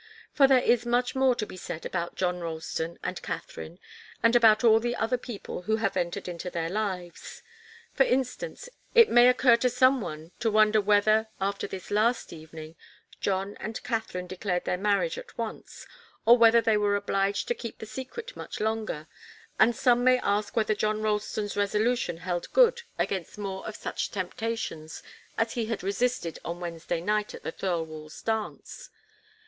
[0.33, 3.77] For there is much more to be said about John Ralston and Katharine,
[4.23, 7.43] and about all the other people who have entered into their lives.
[7.93, 12.75] For instance, it may occur to some one to wonder whether, after this last evening,
[13.19, 15.85] John and Katharine declared their marriage at once,
[16.25, 19.05] or whether they were obliged to keep the secret much longer,
[19.59, 25.03] and some may ask whether John Ralston's resolution held good against more of such temptations
[25.37, 28.89] as he had resisted on Wednesday night at the Thirlwalls' dance.